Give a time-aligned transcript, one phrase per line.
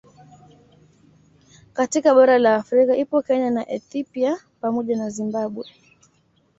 [1.73, 5.69] Katika bara la Afrika ipo Kenya na Ethipia pamoja na Zimbabwe